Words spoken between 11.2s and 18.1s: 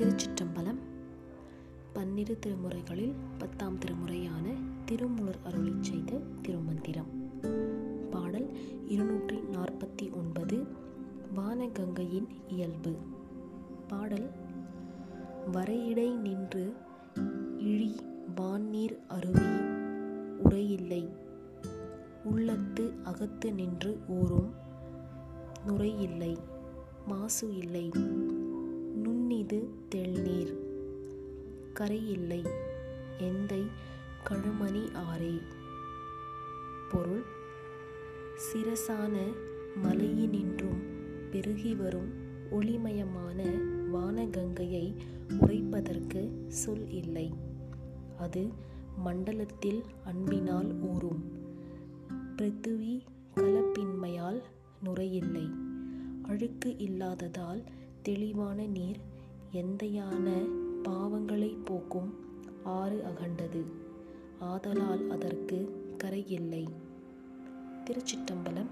வானகங்கையின் இயல்பு. பாடல் வரையிடை நின்று இழி